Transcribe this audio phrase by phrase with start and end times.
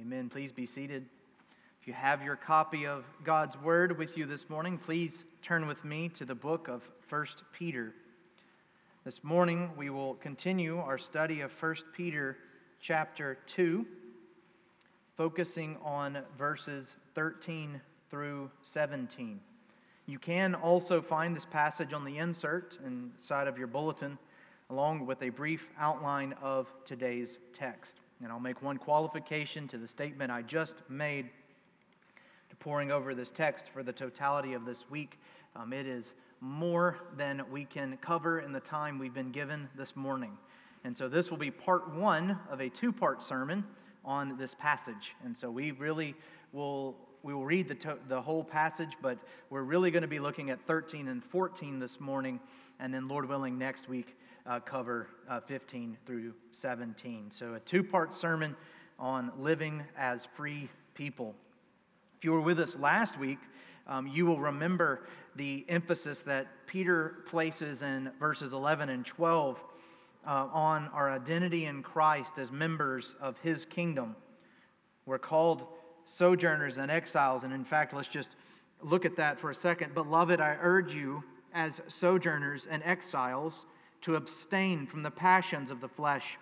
[0.00, 0.30] Amen.
[0.30, 1.04] Please be seated.
[1.82, 5.84] If you have your copy of God's Word with you this morning, please turn with
[5.84, 7.92] me to the book of 1 Peter.
[9.04, 12.38] This morning we will continue our study of 1 Peter
[12.80, 13.84] chapter 2,
[15.18, 17.78] focusing on verses 13
[18.10, 19.38] through 17.
[20.06, 24.16] You can also find this passage on the insert inside of your bulletin,
[24.70, 27.92] along with a brief outline of today's text.
[28.22, 31.30] And I'll make one qualification to the statement I just made
[32.50, 35.18] to poring over this text for the totality of this week.
[35.56, 36.04] Um, it is
[36.40, 40.36] more than we can cover in the time we've been given this morning.
[40.84, 43.64] And so this will be part one of a two part sermon
[44.04, 45.14] on this passage.
[45.24, 46.14] And so we really
[46.52, 46.96] will.
[47.22, 49.18] We will read the, to- the whole passage, but
[49.50, 52.40] we're really going to be looking at 13 and 14 this morning,
[52.78, 54.16] and then, Lord willing, next week
[54.46, 57.30] uh, cover uh, 15 through 17.
[57.36, 58.56] So, a two part sermon
[58.98, 61.34] on living as free people.
[62.18, 63.38] If you were with us last week,
[63.86, 65.06] um, you will remember
[65.36, 69.58] the emphasis that Peter places in verses 11 and 12
[70.26, 74.14] uh, on our identity in Christ as members of his kingdom.
[75.06, 75.66] We're called
[76.04, 78.36] sojourners and exiles, and in fact, let's just
[78.82, 79.94] look at that for a second.
[79.94, 83.66] Beloved, I urge you, as sojourners and exiles,
[84.02, 86.38] to abstain from the passions of the flesh,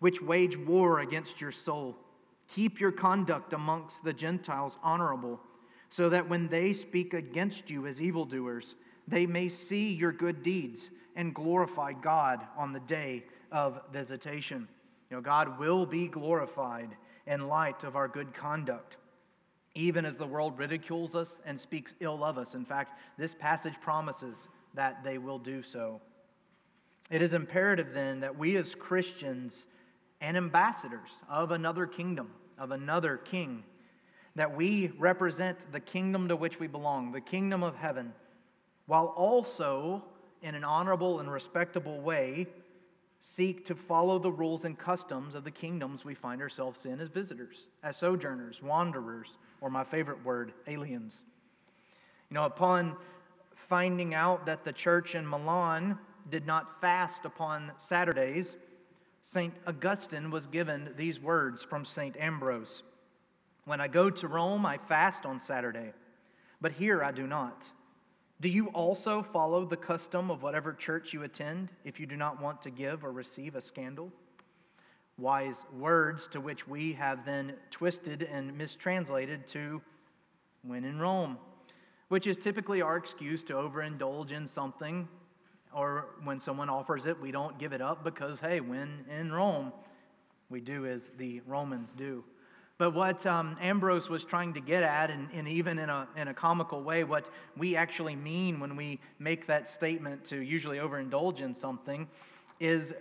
[0.00, 1.96] which wage war against your soul.
[2.54, 5.40] Keep your conduct amongst the Gentiles honorable,
[5.90, 8.74] so that when they speak against you as evildoers,
[9.08, 14.68] they may see your good deeds and glorify God on the day of visitation.
[15.10, 18.96] You know, God will be glorified in light of our good conduct,
[19.74, 22.54] even as the world ridicules us and speaks ill of us.
[22.54, 24.36] In fact, this passage promises
[24.74, 26.00] that they will do so.
[27.10, 29.66] It is imperative then that we as Christians
[30.20, 33.62] and ambassadors of another kingdom, of another king,
[34.34, 38.12] that we represent the kingdom to which we belong, the kingdom of heaven,
[38.86, 40.02] while also,
[40.42, 42.46] in an honorable and respectable way,
[43.36, 47.08] seek to follow the rules and customs of the kingdoms we find ourselves in as
[47.08, 49.28] visitors, as sojourners, wanderers,
[49.60, 51.14] or my favorite word, aliens.
[52.30, 52.96] You know, upon
[53.68, 55.98] finding out that the church in Milan
[56.30, 58.56] did not fast upon Saturdays,
[59.32, 59.54] St.
[59.66, 62.16] Augustine was given these words from St.
[62.16, 62.82] Ambrose
[63.64, 65.92] When I go to Rome, I fast on Saturday,
[66.60, 67.68] but here I do not.
[68.40, 72.40] Do you also follow the custom of whatever church you attend if you do not
[72.40, 74.12] want to give or receive a scandal?
[75.18, 79.80] Wise words to which we have then twisted and mistranslated to
[80.62, 81.38] when in Rome,
[82.08, 85.08] which is typically our excuse to overindulge in something
[85.74, 89.72] or when someone offers it, we don't give it up because, hey, when in Rome,
[90.48, 92.24] we do as the Romans do.
[92.78, 96.28] But what um, Ambrose was trying to get at, and, and, even in a, in
[96.28, 101.40] a comical way, what we actually mean when we make that statement to usually overindulge
[101.40, 102.06] in something,
[102.60, 102.92] is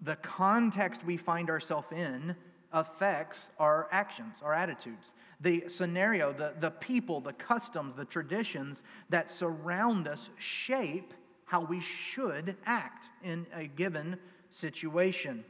[0.00, 2.34] the context we find ourselves in
[2.72, 5.12] affects our actions, our attitudes.
[5.40, 11.12] The scenario, the, the people, the customs, the traditions that surround us shape
[11.52, 14.16] how we should act in a given
[14.50, 15.44] situation.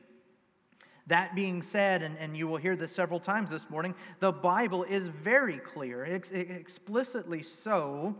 [1.06, 4.82] That being said, and, and you will hear this several times this morning, the Bible
[4.82, 8.16] is very clear, ex- explicitly so,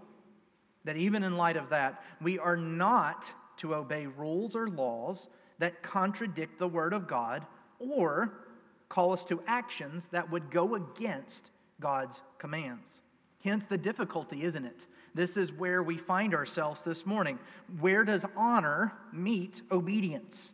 [0.84, 5.26] that even in light of that, we are not to obey rules or laws
[5.58, 7.44] that contradict the Word of God
[7.80, 8.32] or
[8.90, 11.50] call us to actions that would go against
[11.80, 12.86] God's commands.
[13.42, 14.86] Hence the difficulty, isn't it?
[15.14, 17.38] This is where we find ourselves this morning.
[17.80, 20.52] Where does honor meet obedience?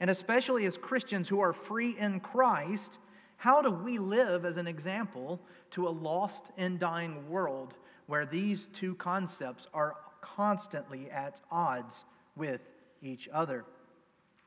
[0.00, 2.98] And especially as Christians who are free in Christ,
[3.36, 5.40] how do we live as an example
[5.72, 7.74] to a lost and dying world
[8.06, 12.04] where these two concepts are constantly at odds
[12.36, 12.60] with
[13.02, 13.64] each other?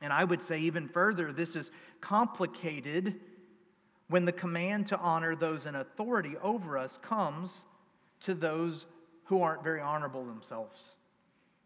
[0.00, 1.70] And I would say even further, this is
[2.00, 3.14] complicated
[4.08, 7.50] when the command to honor those in authority over us comes
[8.24, 8.86] to those
[9.26, 10.78] who aren't very honorable themselves.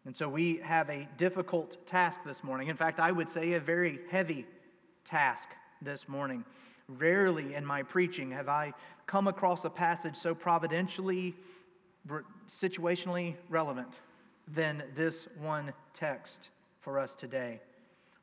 [0.05, 2.69] And so we have a difficult task this morning.
[2.69, 4.45] In fact, I would say a very heavy
[5.05, 5.47] task
[5.81, 6.43] this morning.
[6.87, 8.73] Rarely in my preaching have I
[9.05, 11.35] come across a passage so providentially,
[12.61, 13.93] situationally relevant
[14.47, 16.49] than this one text
[16.81, 17.61] for us today.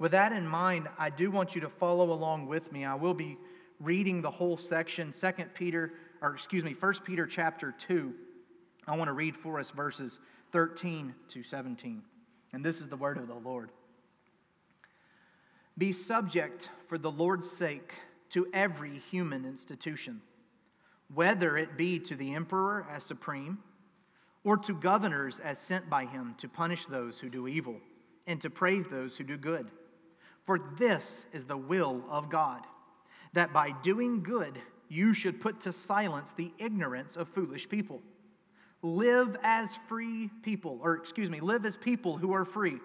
[0.01, 2.85] With that in mind, I do want you to follow along with me.
[2.85, 3.37] I will be
[3.81, 8.13] reading the whole section, 2 Peter, or excuse me, 1 Peter chapter 2.
[8.89, 10.19] I want to read for us verses
[10.53, 12.03] 13 to 17.
[12.53, 13.71] And this is the word of the Lord.
[15.77, 17.93] Be subject for the Lord's sake
[18.31, 20.21] to every human institution,
[21.15, 23.59] whether it be to the emperor as supreme,
[24.45, 27.77] or to governors as sent by him to punish those who do evil
[28.27, 29.71] and to praise those who do good.
[30.47, 32.63] For this is the will of God,
[33.35, 34.59] that by doing good
[34.89, 38.01] you should put to silence the ignorance of foolish people.
[38.83, 42.79] Live as free people, or excuse me, live as people who are free,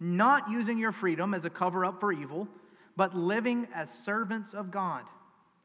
[0.00, 2.46] not using your freedom as a cover up for evil,
[2.96, 5.04] but living as servants of God.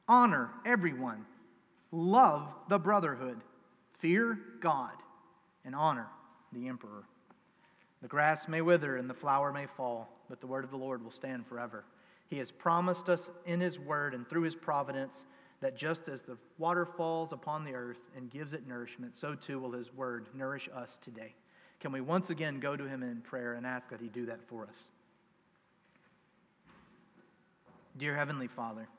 [0.07, 1.25] Honor everyone,
[1.91, 3.39] love the brotherhood,
[3.99, 4.93] fear God,
[5.65, 6.07] and honor
[6.53, 7.03] the emperor.
[8.01, 11.03] The grass may wither and the flower may fall, but the word of the Lord
[11.03, 11.85] will stand forever.
[12.29, 15.13] He has promised us in His word and through His providence
[15.63, 19.59] that just as the water falls upon the earth and gives it nourishment, so too
[19.59, 21.33] will His word nourish us today.
[21.79, 24.41] Can we once again go to Him in prayer and ask that He do that
[24.49, 24.75] for us?
[27.97, 28.89] Dear Heavenly Father,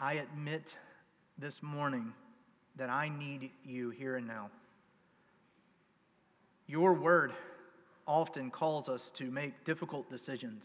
[0.00, 0.64] I admit
[1.38, 2.14] this morning
[2.78, 4.50] that I need you here and now.
[6.66, 7.32] Your word
[8.06, 10.64] often calls us to make difficult decisions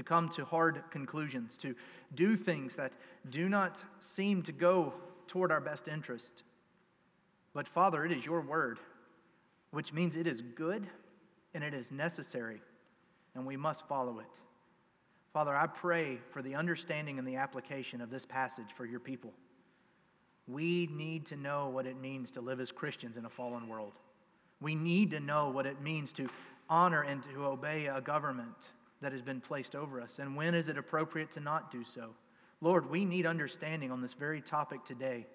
[0.00, 1.74] to come to hard conclusions, to
[2.14, 2.90] do things that
[3.28, 3.76] do not
[4.16, 4.94] seem to go
[5.28, 6.42] toward our best interest.
[7.52, 8.78] But Father, it is your word,
[9.72, 10.86] which means it is good
[11.52, 12.62] and it is necessary,
[13.34, 14.26] and we must follow it.
[15.34, 19.32] Father, I pray for the understanding and the application of this passage for your people.
[20.48, 23.92] We need to know what it means to live as Christians in a fallen world.
[24.62, 26.26] We need to know what it means to
[26.70, 28.56] honor and to obey a government
[29.02, 30.12] that has been placed over us?
[30.18, 32.10] And when is it appropriate to not do so?
[32.60, 35.26] Lord, we need understanding on this very topic today,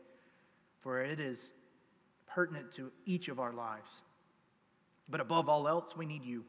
[0.81, 1.39] for it is
[2.27, 3.89] pertinent to each of our lives.
[5.09, 6.43] But above all else, we need you.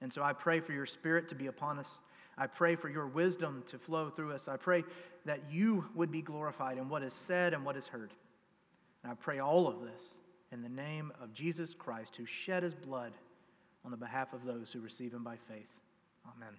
[0.00, 1.88] And so I pray for your spirit to be upon us.
[2.36, 4.48] I pray for your wisdom to flow through us.
[4.48, 4.84] I pray
[5.24, 8.12] that you would be glorified in what is said and what is heard.
[9.02, 10.02] And I pray all of this
[10.52, 13.12] in the name of Jesus Christ, who shed his blood
[13.84, 15.68] on the behalf of those who receive him by faith.
[16.26, 16.54] Amen.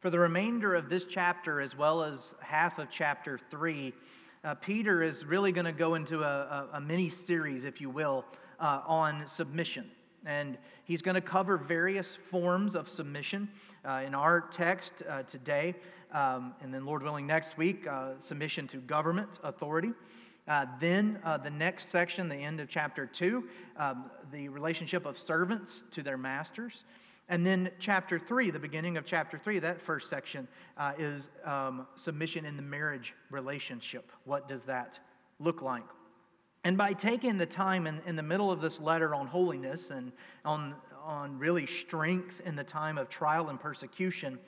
[0.00, 3.92] For the remainder of this chapter, as well as half of chapter 3,
[4.44, 7.88] uh, Peter is really going to go into a, a, a, mini series, if you
[7.88, 8.24] will,
[8.60, 9.90] uh, on submission.
[10.26, 13.48] And he's going to cover various forms of submission
[13.88, 15.74] uh, in our text uh, today.
[16.12, 19.92] Um, and then, Lord willing, next week, uh, submission to government authority.
[20.46, 23.44] Uh, then uh, the next section, the end of chapter 2,
[23.78, 26.84] um, the relationship of servants to their masters.
[27.30, 30.46] And then chapter 3, the beginning of chapter 3, that first section
[30.76, 34.12] uh, is um, submission in the marriage relationship.
[34.24, 34.98] What does that
[35.38, 35.84] look like?
[36.64, 40.12] And by taking the time in, in the middle of this letter on holiness and
[40.44, 44.38] on, on really strength in the time of trial and persecution,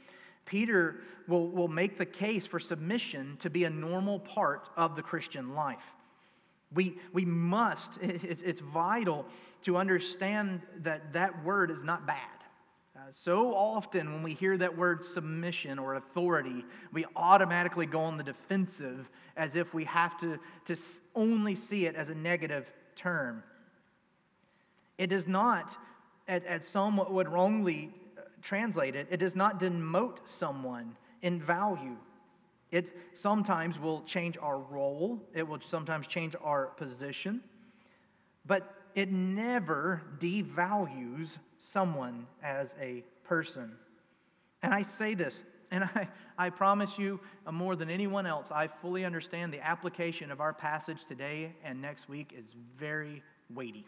[0.46, 0.96] Peter
[1.28, 5.54] will, will make the case for submission to be a normal part of the Christian
[5.54, 5.78] life.
[6.74, 9.26] We, we must, it's, it's vital
[9.64, 12.18] to understand that that word is not bad.
[12.96, 18.16] Uh, so often, when we hear that word submission or authority, we automatically go on
[18.16, 19.06] the defensive
[19.36, 20.76] as if we have to, to
[21.14, 22.64] only see it as a negative
[22.94, 23.42] term.
[24.96, 25.76] It does not,
[26.26, 27.92] as some would wrongly
[28.46, 31.96] translated, it it does not demote someone in value.
[32.70, 37.40] It sometimes will change our role, it will sometimes change our position,
[38.46, 43.72] but it never devalues someone as a person.
[44.62, 48.68] And I say this, and I, I promise you, uh, more than anyone else, I
[48.68, 52.46] fully understand the application of our passage today and next week is
[52.78, 53.22] very
[53.54, 53.86] weighty.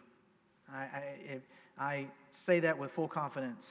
[0.72, 1.40] I, I,
[1.78, 2.06] I
[2.46, 3.64] say that with full confidence.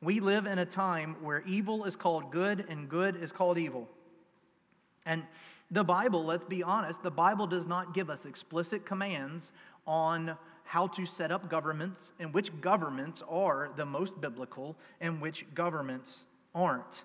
[0.00, 3.88] We live in a time where evil is called good and good is called evil.
[5.06, 5.24] And
[5.70, 9.50] the Bible, let's be honest, the Bible does not give us explicit commands
[9.86, 15.46] on how to set up governments and which governments are the most biblical and which
[15.54, 16.24] governments
[16.54, 17.02] aren't.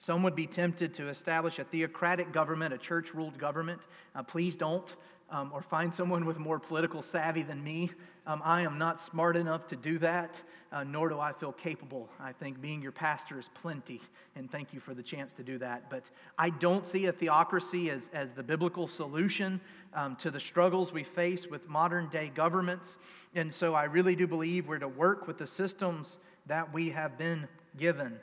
[0.00, 3.80] Some would be tempted to establish a theocratic government, a church ruled government.
[4.14, 4.86] Uh, please don't
[5.30, 7.90] um, or find someone with more political savvy than me.
[8.26, 10.34] Um, I am not smart enough to do that,
[10.72, 12.08] uh, nor do I feel capable.
[12.20, 14.00] I think being your pastor is plenty,
[14.36, 15.90] and thank you for the chance to do that.
[15.90, 16.04] But
[16.38, 19.60] I don't see a theocracy as, as the biblical solution
[19.94, 22.98] um, to the struggles we face with modern day governments.
[23.34, 27.16] And so I really do believe we're to work with the systems that we have
[27.18, 27.46] been
[27.78, 28.18] given.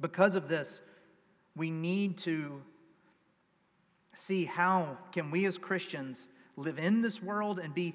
[0.00, 0.80] Because of this,
[1.54, 2.60] we need to
[4.26, 6.18] see how can we as Christians
[6.56, 7.94] live in this world and be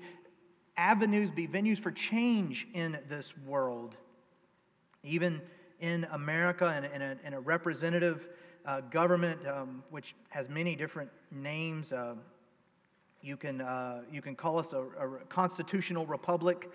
[0.77, 3.95] avenues, be venues for change in this world.
[5.03, 5.41] Even
[5.79, 8.27] in America and in a, in a representative
[8.65, 11.91] uh, government, um, which has many different names.
[11.91, 12.13] Uh,
[13.21, 16.69] you, can, uh, you can call us a, a constitutional republic.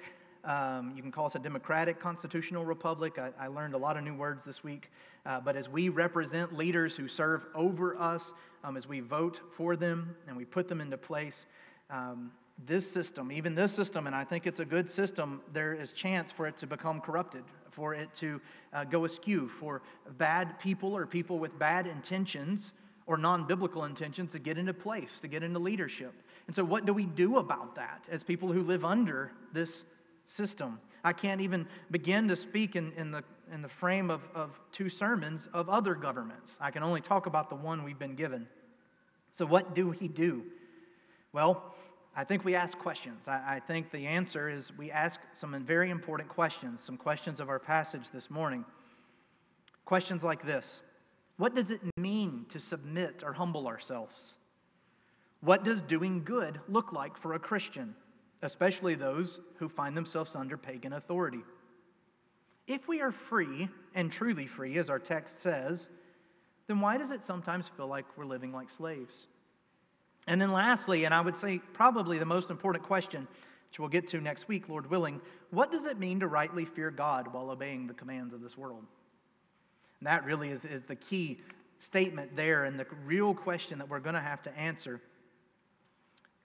[0.47, 3.19] Um, you can call us a democratic constitutional republic.
[3.19, 4.91] I, I learned a lot of new words this week.
[5.27, 8.23] Uh, but as we represent leaders who serve over us,
[8.63, 11.47] um, as we vote for them and we put them into place,
[11.91, 12.31] um,
[12.65, 16.31] this system, even this system, and I think it's a good system, there is chance
[16.31, 18.41] for it to become corrupted, for it to
[18.73, 19.83] uh, go askew, for
[20.17, 22.73] bad people or people with bad intentions
[23.07, 26.15] or non biblical intentions to get into place, to get into leadership.
[26.47, 29.85] And so, what do we do about that as people who live under this
[30.27, 30.79] system?
[31.05, 34.89] I can't even begin to speak in, in, the, in the frame of, of two
[34.89, 36.53] sermons of other governments.
[36.61, 38.47] I can only talk about the one we've been given.
[39.39, 40.43] So, what do we do?
[41.33, 41.75] Well,
[42.17, 43.29] I think we ask questions.
[43.29, 47.51] I, I, think the answer is we ask some very important questions, some questions of
[47.51, 48.65] our passage this morning.
[49.85, 50.81] Questions like this
[51.37, 54.15] What does it mean to submit or humble ourselves?
[55.41, 57.95] What does doing good look like for a Christian,
[58.47, 61.41] especially those who find themselves under pagan authority?
[62.67, 65.89] If we are free, and truly free, as our text says,
[66.67, 69.27] then why does it sometimes feel like we're living like slaves?
[70.27, 73.29] And then, lastly, and I would say probably the most important question,
[73.69, 76.91] which we'll get to next week, Lord willing, what does it mean to rightly fear
[76.91, 78.85] God while obeying the commands of this world?
[80.01, 81.41] And that really is, is the key
[81.79, 85.01] statement there and the real question that we're going to have to answer.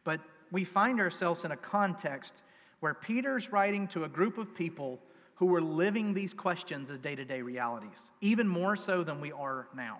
[0.03, 0.19] But
[0.51, 2.33] we find ourselves in a context
[2.81, 4.99] where Peter's writing to a group of people
[5.35, 9.31] who were living these questions as day to day realities, even more so than we
[9.31, 9.99] are now.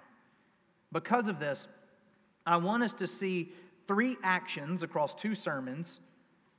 [0.92, 1.68] Because of this,
[2.46, 3.52] I want us to see
[3.88, 6.00] three actions across two sermons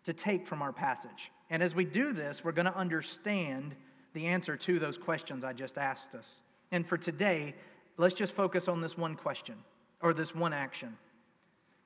[0.05, 1.31] to take from our passage.
[1.51, 3.75] And as we do this, we're going to understand
[4.15, 6.27] the answer to those questions I just asked us.
[6.71, 7.55] And for today,
[7.99, 9.57] let's just focus on this one question
[10.01, 10.97] or this one action.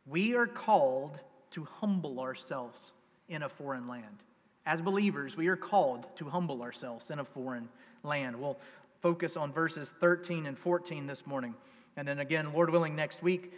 [0.07, 1.19] We are called
[1.53, 2.93] to humble ourselves
[3.29, 4.23] in a foreign land.
[4.67, 7.69] As believers, we are called to humble ourselves in a foreign
[8.03, 8.37] land.
[8.37, 8.59] We'll
[9.01, 11.55] focus on verses 13 and 14 this morning.
[11.97, 13.53] And then again, Lord willing, next week,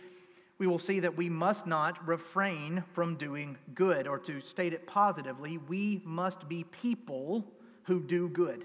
[0.59, 4.87] we will see that we must not refrain from doing good, or to state it
[4.87, 7.45] positively, we must be people
[7.85, 8.65] who do good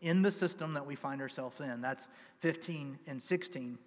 [0.00, 1.80] in the system that we find ourselves in.
[1.80, 2.06] That's
[2.40, 3.78] 15 and 16,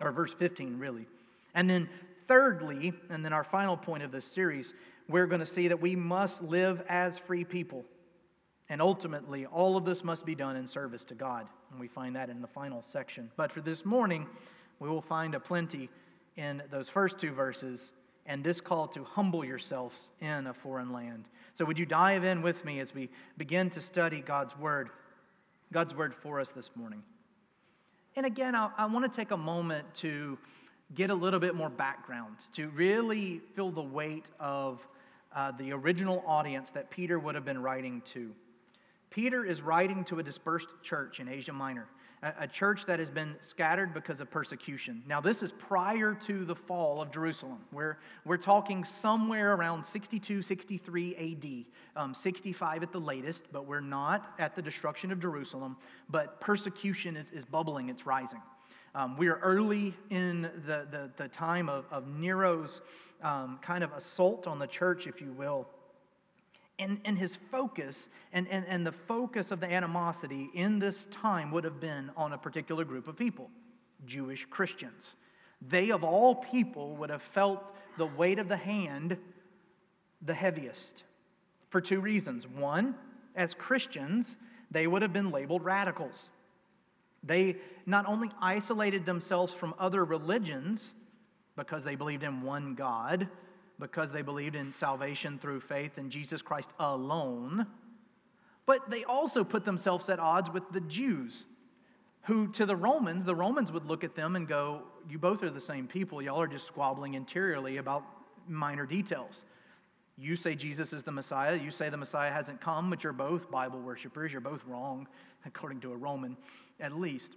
[0.00, 1.06] or verse 15, really.
[1.54, 1.88] And then,
[2.30, 4.72] thirdly, and then our final point of this series,
[5.08, 7.84] we're going to see that we must live as free people.
[8.68, 11.48] And ultimately, all of this must be done in service to God.
[11.72, 13.28] And we find that in the final section.
[13.36, 14.28] But for this morning,
[14.78, 15.90] we will find a plenty
[16.36, 17.80] in those first two verses
[18.26, 21.24] and this call to humble yourselves in a foreign land.
[21.58, 24.90] So, would you dive in with me as we begin to study God's Word?
[25.72, 27.02] God's Word for us this morning.
[28.14, 30.38] And again, I, I want to take a moment to
[30.94, 34.80] get a little bit more background, to really feel the weight of
[35.34, 38.30] uh, the original audience that Peter would have been writing to.
[39.10, 41.86] Peter is writing to a dispersed church in Asia Minor
[42.22, 45.02] a church that has been scattered because of persecution.
[45.06, 47.60] Now, this is prior to the fall of Jerusalem.
[47.72, 51.66] We're, we're talking somewhere around 62, 63
[51.96, 55.76] AD, um, 65 at the latest, but we're not at the destruction of Jerusalem.
[56.10, 58.42] But persecution is, is bubbling, it's rising.
[58.94, 62.80] Um, we are early in the, the, the time of, of Nero's
[63.22, 65.68] um, kind of assault on the church, if you will.
[66.78, 71.50] And, and his focus and, and, and the focus of the animosity in this time
[71.52, 73.50] would have been on a particular group of people
[74.06, 75.14] Jewish Christians.
[75.68, 77.62] They, of all people, would have felt
[77.98, 79.18] the weight of the hand
[80.22, 81.02] the heaviest
[81.70, 82.46] for two reasons.
[82.46, 82.94] One,
[83.36, 84.36] as Christians,
[84.70, 86.28] they would have been labeled radicals.
[87.22, 90.94] They not only isolated themselves from other religions
[91.56, 93.28] because they believed in one God,
[93.78, 97.66] because they believed in salvation through faith in Jesus Christ alone.
[98.66, 101.44] But they also put themselves at odds with the Jews,
[102.22, 105.50] who to the Romans, the Romans would look at them and go, You both are
[105.50, 106.22] the same people.
[106.22, 108.04] Y'all are just squabbling interiorly about
[108.46, 109.42] minor details.
[110.20, 111.56] You say Jesus is the Messiah.
[111.56, 114.30] You say the Messiah hasn't come, but you're both Bible worshippers.
[114.30, 115.08] You're both wrong,
[115.46, 116.36] according to a Roman
[116.78, 117.30] at least.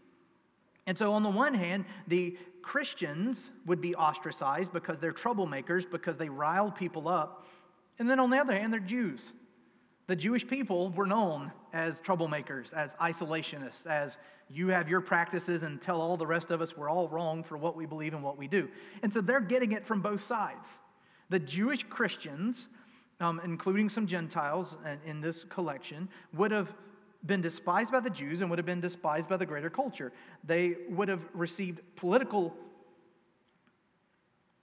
[0.86, 6.18] And so, on the one hand, the Christians would be ostracized because they're troublemakers, because
[6.18, 7.46] they rile people up.
[8.00, 9.22] And then on the other hand, they're Jews.
[10.08, 14.18] The Jewish people were known as troublemakers, as isolationists, as
[14.50, 17.58] you have your practices and tell all the rest of us we're all wrong for
[17.58, 18.68] what we believe and what we do.
[19.04, 20.68] And so they're getting it from both sides.
[21.34, 22.68] The Jewish Christians,
[23.20, 26.72] um, including some Gentiles in this collection, would have
[27.26, 30.14] been despised by the Jews and would have been despised by the greater culture.
[30.44, 32.54] They would have received political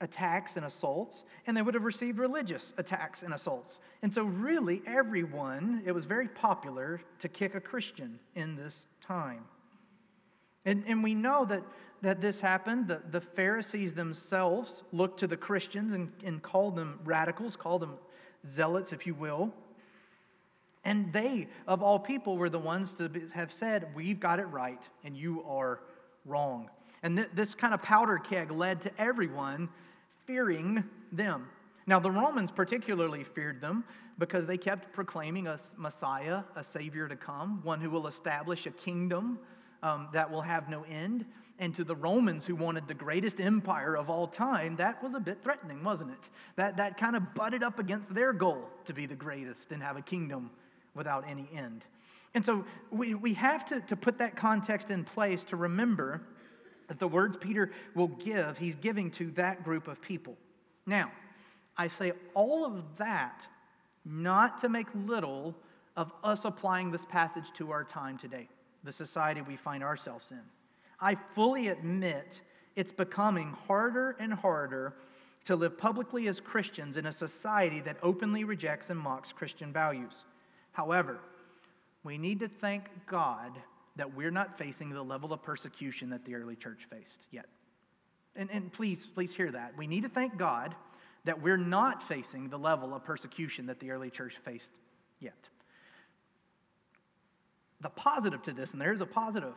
[0.00, 3.80] attacks and assaults, and they would have received religious attacks and assaults.
[4.02, 9.42] And so, really, everyone, it was very popular to kick a Christian in this time.
[10.64, 11.64] And, and we know that,
[12.02, 12.88] that this happened.
[12.88, 17.94] The, the Pharisees themselves looked to the Christians and, and called them radicals, called them
[18.54, 19.52] zealots, if you will.
[20.84, 24.80] And they, of all people, were the ones to have said, We've got it right,
[25.04, 25.80] and you are
[26.24, 26.70] wrong.
[27.02, 29.68] And th- this kind of powder keg led to everyone
[30.26, 31.48] fearing them.
[31.86, 33.84] Now, the Romans particularly feared them
[34.18, 38.70] because they kept proclaiming a Messiah, a Savior to come, one who will establish a
[38.70, 39.38] kingdom
[39.82, 41.24] um, that will have no end.
[41.60, 45.20] And to the Romans, who wanted the greatest empire of all time, that was a
[45.20, 46.28] bit threatening, wasn't it?
[46.56, 49.98] That, that kind of butted up against their goal to be the greatest and have
[49.98, 50.50] a kingdom
[50.94, 51.84] without any end.
[52.34, 56.22] And so we, we have to, to put that context in place to remember
[56.88, 60.36] that the words Peter will give, he's giving to that group of people.
[60.86, 61.12] Now,
[61.76, 63.46] I say all of that
[64.06, 65.54] not to make little
[65.96, 68.48] of us applying this passage to our time today,
[68.82, 70.40] the society we find ourselves in.
[71.00, 72.40] I fully admit
[72.76, 74.94] it's becoming harder and harder
[75.46, 80.12] to live publicly as Christians in a society that openly rejects and mocks Christian values.
[80.72, 81.18] However,
[82.04, 83.52] we need to thank God
[83.96, 87.46] that we're not facing the level of persecution that the early church faced yet.
[88.36, 89.76] And, and please, please hear that.
[89.76, 90.74] We need to thank God
[91.24, 94.70] that we're not facing the level of persecution that the early church faced
[95.18, 95.34] yet.
[97.80, 99.54] The positive to this, and there's a positive,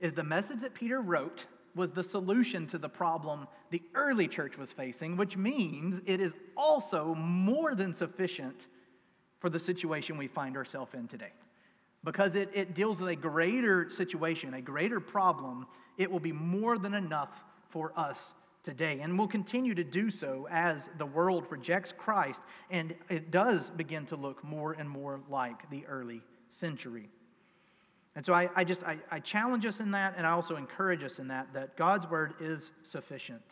[0.00, 4.56] is the message that Peter wrote was the solution to the problem the early church
[4.56, 8.56] was facing, which means it is also more than sufficient
[9.40, 11.32] for the situation we find ourselves in today.
[12.04, 15.66] Because it, it deals with a greater situation, a greater problem,
[15.98, 17.30] it will be more than enough
[17.70, 18.18] for us
[18.64, 19.00] today.
[19.00, 24.06] And will continue to do so as the world rejects Christ and it does begin
[24.06, 26.22] to look more and more like the early
[26.60, 27.08] century.
[28.18, 31.02] And so I, I just I, I, challenge us in that, and I also encourage
[31.04, 33.44] us in that that God's word is sufficient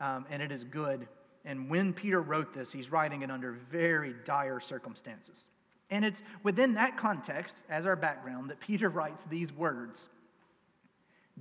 [0.00, 1.06] um, and it is good
[1.44, 5.36] and when Peter wrote this, he's writing it under very dire circumstances.
[5.90, 10.02] And it's within that context, as our background, that Peter writes these words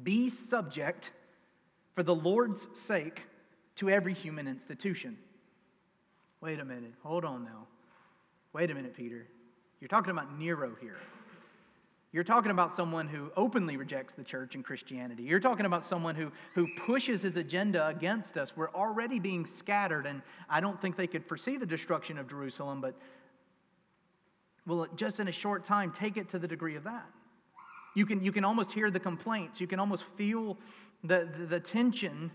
[0.01, 1.11] Be subject
[1.95, 3.21] for the Lord's sake
[3.77, 5.17] to every human institution.
[6.41, 6.93] Wait a minute.
[7.03, 7.67] Hold on now.
[8.53, 9.27] Wait a minute, Peter.
[9.81, 10.97] You're talking about Nero here.
[12.11, 15.23] You're talking about someone who openly rejects the church and Christianity.
[15.23, 18.51] You're talking about someone who, who pushes his agenda against us.
[18.55, 22.81] We're already being scattered, and I don't think they could foresee the destruction of Jerusalem,
[22.81, 22.95] but
[24.65, 27.05] will just in a short time take it to the degree of that.
[27.95, 29.61] You can, you can almost hear the complaints.
[29.61, 30.57] You can almost feel
[31.03, 32.31] the, the, the tension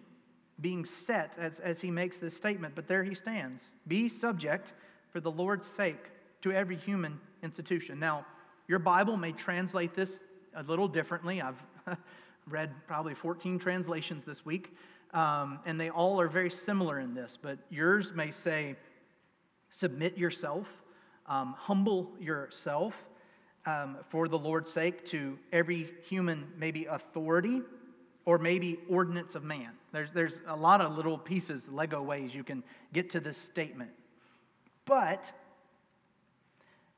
[0.60, 2.74] being set as, as he makes this statement.
[2.76, 4.72] But there he stands Be subject
[5.12, 6.10] for the Lord's sake
[6.42, 7.98] to every human institution.
[7.98, 8.26] Now,
[8.66, 10.10] your Bible may translate this
[10.56, 11.42] a little differently.
[11.42, 11.62] I've
[12.48, 14.76] read probably 14 translations this week,
[15.12, 18.76] um, and they all are very similar in this, but yours may say,
[19.70, 20.66] submit yourself,
[21.26, 22.94] um, humble yourself
[23.66, 27.62] um, for the Lord's sake to every human, maybe authority
[28.26, 29.70] or maybe ordinance of man.
[29.92, 33.90] There's, there's a lot of little pieces, Lego ways you can get to this statement.
[34.86, 35.32] But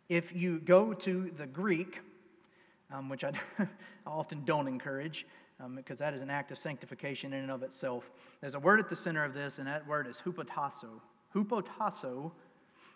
[0.09, 1.99] if you go to the Greek,
[2.93, 3.33] um, which I
[4.07, 5.27] often don't encourage,
[5.61, 8.05] um, because that is an act of sanctification in and of itself,
[8.41, 11.01] there's a word at the center of this, and that word is hupotasso.
[11.35, 12.31] Hupotasso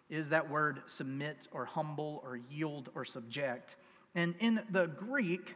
[0.09, 3.77] is that word submit or humble or yield or subject.
[4.15, 5.55] And in the Greek,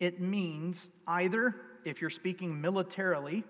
[0.00, 1.54] it means either,
[1.84, 3.44] if you're speaking militarily,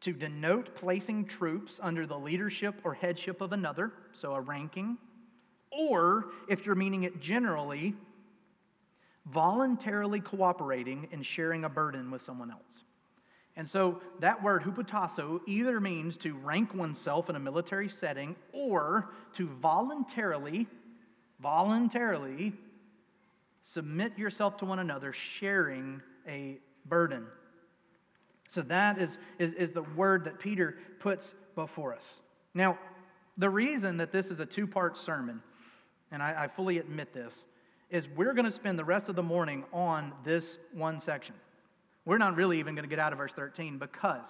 [0.00, 4.96] to denote placing troops under the leadership or headship of another, so a ranking
[5.70, 7.94] or if you're meaning it generally,
[9.26, 12.84] voluntarily cooperating and sharing a burden with someone else.
[13.56, 19.10] And so that word, hupotasso, either means to rank oneself in a military setting or
[19.36, 20.66] to voluntarily,
[21.40, 22.52] voluntarily
[23.62, 27.26] submit yourself to one another, sharing a burden.
[28.54, 32.04] So that is, is, is the word that Peter puts before us.
[32.54, 32.78] Now,
[33.36, 35.42] the reason that this is a two part sermon
[36.12, 37.44] and I, I fully admit this,
[37.90, 41.34] is we're going to spend the rest of the morning on this one section.
[42.04, 44.26] We're not really even going to get out of verse 13 because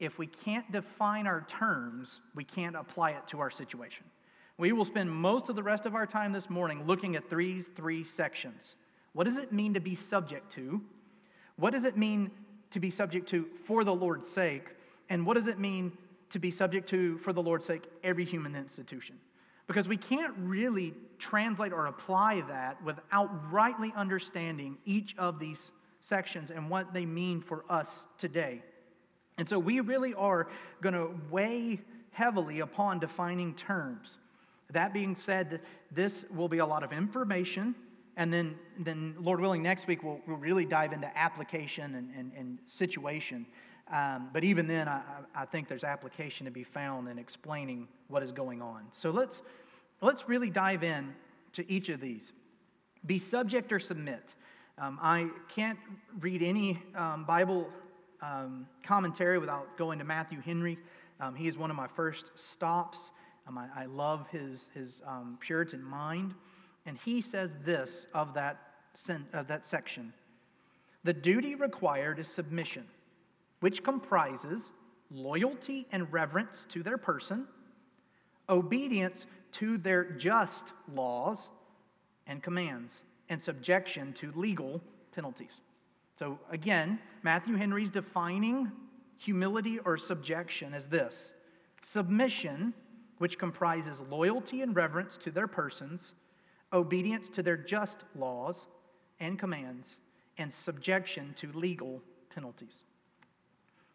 [0.00, 4.04] if we can't define our terms, we can't apply it to our situation.
[4.56, 7.64] We will spend most of the rest of our time this morning looking at these
[7.76, 8.74] three sections.
[9.12, 10.80] What does it mean to be subject to?
[11.56, 12.30] What does it mean
[12.70, 14.64] to be subject to for the Lord's sake?
[15.10, 15.92] And what does it mean
[16.30, 19.16] to be subject to, for the Lord's sake, every human institution?
[19.68, 26.50] Because we can't really translate or apply that without rightly understanding each of these sections
[26.50, 27.86] and what they mean for us
[28.18, 28.62] today.
[29.36, 30.48] And so we really are
[30.80, 34.18] going to weigh heavily upon defining terms.
[34.72, 35.60] That being said,
[35.92, 37.74] this will be a lot of information.
[38.16, 42.32] And then, then Lord willing, next week we'll, we'll really dive into application and, and,
[42.36, 43.46] and situation.
[43.92, 45.02] Um, but even then, I,
[45.34, 48.82] I think there's application to be found in explaining what is going on.
[48.92, 49.42] So let's,
[50.02, 51.14] let's really dive in
[51.54, 52.32] to each of these.
[53.06, 54.22] Be subject or submit.
[54.76, 55.78] Um, I can't
[56.20, 57.68] read any um, Bible
[58.20, 60.78] um, commentary without going to Matthew Henry.
[61.20, 62.98] Um, he is one of my first stops.
[63.46, 65.02] Um, I, I, love his, his
[65.40, 66.34] Puritan mind.
[66.86, 68.58] And he says this of that,
[69.32, 70.12] of that section
[71.04, 72.84] The duty required is submission,
[73.60, 74.72] which comprises
[75.10, 77.46] loyalty and reverence to their person,
[78.48, 81.50] obedience to their just laws
[82.26, 82.92] and commands,
[83.28, 84.80] and subjection to legal
[85.14, 85.60] penalties.
[86.18, 88.70] So again, Matthew Henry's defining
[89.18, 91.34] humility or subjection as this
[91.82, 92.74] submission,
[93.18, 96.14] which comprises loyalty and reverence to their persons,
[96.72, 98.66] obedience to their just laws
[99.20, 99.86] and commands,
[100.38, 102.02] and subjection to legal
[102.34, 102.82] penalties.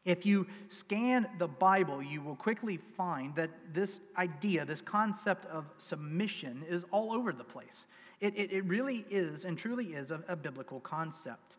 [0.05, 5.65] If you scan the Bible, you will quickly find that this idea, this concept of
[5.77, 7.85] submission, is all over the place.
[8.19, 11.55] It, it, it really is and truly is a, a biblical concept.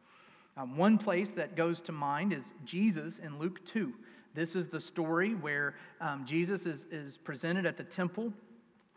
[0.56, 3.92] Um, one place that goes to mind is Jesus in Luke 2.
[4.34, 8.32] This is the story where um, Jesus is, is presented at the temple.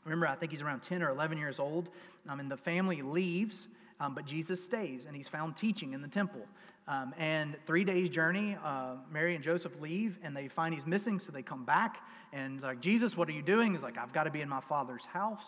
[0.04, 1.90] Remember, I think he's around 10 or 11 years old,
[2.28, 3.68] um, and the family leaves,
[4.00, 6.42] um, but Jesus stays, and he's found teaching in the temple.
[6.88, 11.20] Um, and three days' journey, uh, Mary and Joseph leave, and they find he's missing,
[11.20, 11.98] so they come back,
[12.32, 13.74] and like, Jesus, what are you doing?
[13.74, 15.44] He's like, I've got to be in my father's house.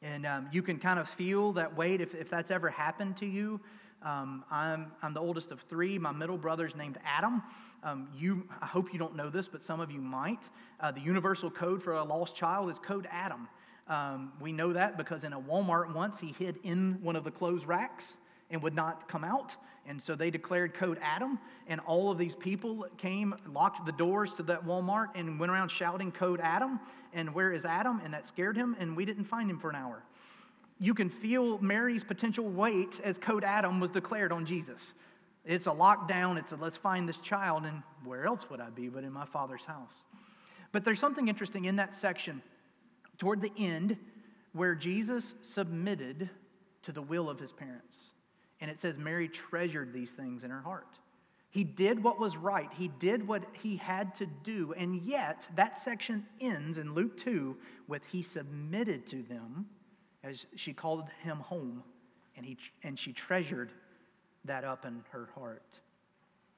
[0.00, 3.26] And um, you can kind of feel that weight if, if that's ever happened to
[3.26, 3.60] you.
[4.04, 5.98] Um, I'm, I'm the oldest of three.
[5.98, 7.42] My middle brother's named Adam.
[7.84, 10.40] Um, you, I hope you don't know this, but some of you might.
[10.80, 13.48] Uh, the universal code for a lost child is code Adam.
[13.88, 17.30] Um, we know that because in a Walmart once he hid in one of the
[17.30, 18.04] clothes racks
[18.50, 19.54] and would not come out.
[19.86, 24.30] And so they declared code Adam, and all of these people came, locked the doors
[24.36, 26.78] to that Walmart, and went around shouting code Adam.
[27.12, 28.00] And where is Adam?
[28.04, 30.02] And that scared him, and we didn't find him for an hour
[30.82, 34.80] you can feel Mary's potential weight as Code Adam was declared on Jesus.
[35.44, 36.36] It's a lockdown.
[36.36, 39.24] It's a let's find this child, and where else would I be but in my
[39.26, 39.92] father's house?
[40.72, 42.42] But there's something interesting in that section
[43.18, 43.96] toward the end
[44.54, 46.28] where Jesus submitted
[46.82, 47.96] to the will of his parents.
[48.62, 50.86] And it says Mary treasured these things in her heart.
[51.50, 55.82] He did what was right, he did what he had to do, and yet that
[55.82, 57.56] section ends in Luke 2
[57.88, 59.66] with he submitted to them
[60.22, 61.82] as she called him home,
[62.36, 63.72] and, he, and she treasured
[64.44, 65.62] that up in her heart.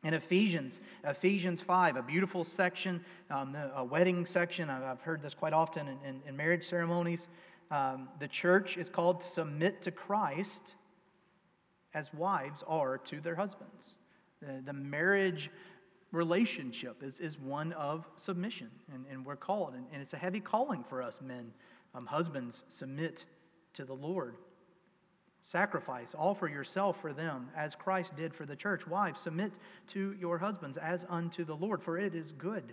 [0.05, 4.69] In Ephesians, Ephesians 5, a beautiful section, um, a wedding section.
[4.69, 7.27] I've heard this quite often in, in, in marriage ceremonies.
[7.71, 10.75] Um, the church is called to submit to Christ
[11.94, 13.94] as wives are to their husbands.
[14.40, 15.50] The, the marriage
[16.12, 19.74] relationship is, is one of submission, and, and we're called.
[19.74, 21.52] And, and it's a heavy calling for us men.
[21.94, 23.24] Um, husbands, submit
[23.74, 24.37] to the Lord.
[25.42, 28.87] Sacrifice, offer yourself for them as Christ did for the church.
[28.87, 29.52] Wives, submit
[29.92, 32.72] to your husbands as unto the Lord, for it is good.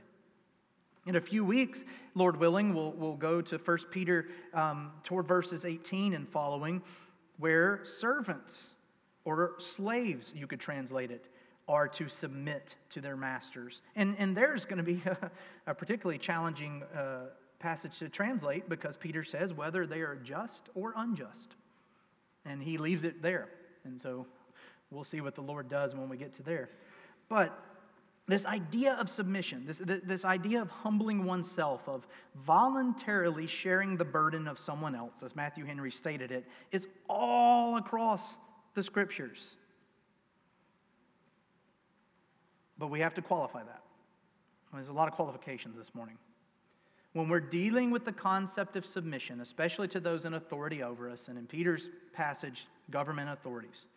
[1.05, 5.65] In a few weeks, Lord willing, we'll, we'll go to 1 Peter um, toward verses
[5.65, 6.81] 18 and following,
[7.39, 8.67] where servants
[9.25, 11.25] or slaves, you could translate it,
[11.67, 13.81] are to submit to their masters.
[13.95, 15.31] And, and there's going to be a,
[15.67, 17.27] a particularly challenging uh,
[17.59, 21.55] passage to translate because Peter says whether they are just or unjust.
[22.45, 23.47] And he leaves it there.
[23.85, 24.25] And so
[24.89, 26.69] we'll see what the Lord does when we get to there.
[27.29, 27.57] But
[28.27, 32.07] this idea of submission, this, this idea of humbling oneself, of
[32.45, 38.21] voluntarily sharing the burden of someone else, as Matthew Henry stated it, is all across
[38.75, 39.37] the scriptures.
[42.77, 43.81] But we have to qualify that.
[44.73, 46.17] There's a lot of qualifications this morning.
[47.13, 51.19] When we're dealing with the concept of submission, especially to those in authority over us,
[51.27, 53.87] and in Peter's passage, government authorities,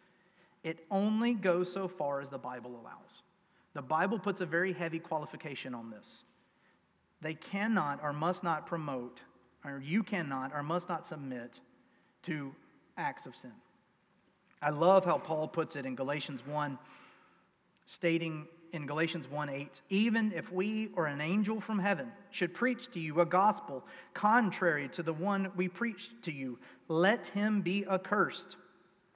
[0.65, 3.23] it only goes so far as the Bible allows.
[3.75, 6.07] The Bible puts a very heavy qualification on this.
[7.23, 9.21] They cannot or must not promote
[9.65, 11.61] or you cannot, or must not submit
[12.27, 12.55] to
[12.97, 13.53] acts of sin.
[14.65, 16.79] I love how Paul puts it in Galatians 1,
[17.85, 22.91] stating in Galatians 1 8, even if we or an angel from heaven should preach
[22.93, 27.85] to you a gospel contrary to the one we preached to you, let him be
[27.87, 28.57] accursed.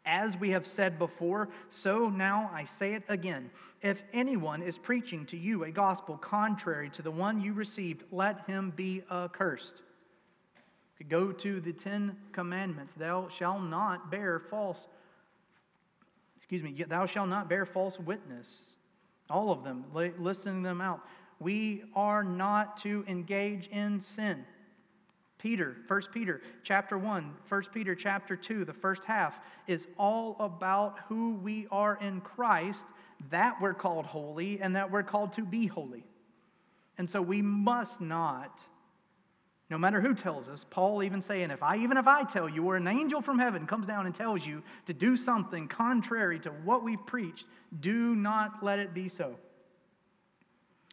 [0.04, 3.50] As we have said before, so now I say it again.
[3.82, 8.46] If anyone is preaching to you a gospel contrary to the one you received, let
[8.46, 9.80] him be accursed.
[11.08, 12.92] Go to the Ten Commandments.
[12.96, 14.86] Thou shalt not bear false,
[16.50, 18.48] excuse me, thou shalt not bear false witness.
[19.28, 21.00] All of them, listing them out.
[21.40, 24.46] We are not to engage in sin.
[25.38, 29.34] Peter, 1 Peter chapter 1, 1 Peter chapter 2, the first half
[29.66, 32.82] is all about who we are in Christ,
[33.30, 36.04] that we're called holy and that we're called to be holy.
[36.96, 38.58] And so we must not,
[39.70, 42.64] no matter who tells us, Paul even saying, if I even if I tell you,
[42.64, 46.50] or an angel from heaven comes down and tells you to do something contrary to
[46.50, 47.44] what we've preached,
[47.80, 49.34] do not let it be so.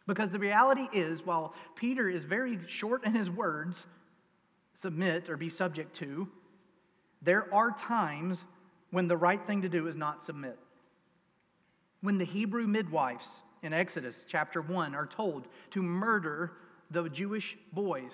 [0.06, 3.76] Because the reality is, while Peter is very short in his words,
[4.82, 6.28] submit or be subject to,
[7.22, 8.44] there are times
[8.90, 10.58] when the right thing to do is not submit.
[12.02, 13.26] When the Hebrew midwives
[13.62, 16.52] in Exodus chapter 1 are told to murder
[16.90, 18.12] the Jewish boys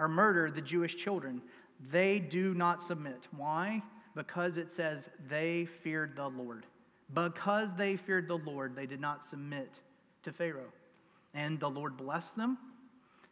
[0.00, 1.40] or murder the Jewish children,
[1.92, 3.28] they do not submit.
[3.36, 3.82] Why?
[4.16, 6.66] Because it says they feared the Lord.
[7.14, 9.70] Because they feared the Lord, they did not submit
[10.24, 10.72] to Pharaoh.
[11.34, 12.58] And the Lord blessed them,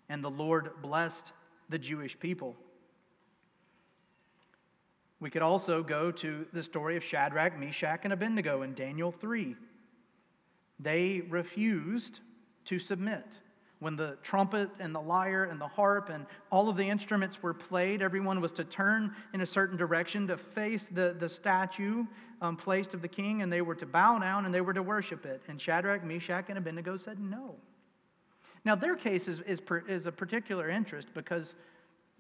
[0.08, 1.32] and the Lord blessed
[1.70, 2.54] the Jewish people.
[5.20, 9.56] We could also go to the story of Shadrach, Meshach, and Abednego in Daniel 3.
[10.78, 12.20] They refused
[12.66, 13.26] to submit.
[13.80, 17.54] When the trumpet and the lyre and the harp and all of the instruments were
[17.54, 22.04] played, everyone was to turn in a certain direction to face the, the statue
[22.40, 24.82] um, placed of the king, and they were to bow down and they were to
[24.82, 25.42] worship it.
[25.48, 27.54] And Shadrach, Meshach, and Abednego said no.
[28.64, 31.54] Now, their case is, is, is a particular interest because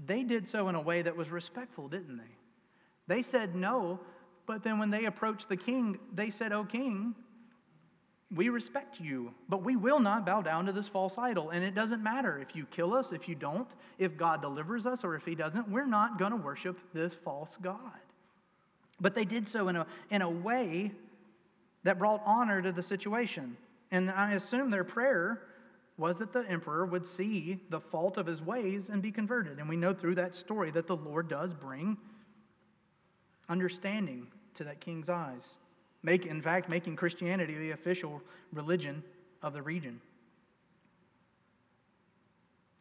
[0.06, 3.14] they did so in a way that was respectful, didn't they?
[3.14, 3.98] They said no,
[4.46, 7.14] but then when they approached the king, they said, Oh, king,
[8.34, 11.50] we respect you, but we will not bow down to this false idol.
[11.50, 15.02] And it doesn't matter if you kill us, if you don't, if God delivers us,
[15.02, 17.78] or if He doesn't, we're not going to worship this false God.
[19.00, 20.92] But they did so in a, in a way
[21.84, 23.56] that brought honor to the situation.
[23.90, 25.42] And I assume their prayer
[25.96, 29.58] was that the emperor would see the fault of his ways and be converted.
[29.58, 31.96] And we know through that story that the Lord does bring
[33.48, 35.54] understanding to that king's eyes.
[36.02, 39.02] Make, in fact, making Christianity the official religion
[39.42, 40.00] of the region.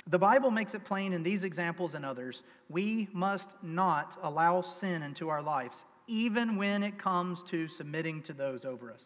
[0.10, 5.04] The Bible makes it plain in these examples and others we must not allow sin
[5.04, 5.76] into our lives,
[6.08, 9.04] even when it comes to submitting to those over us.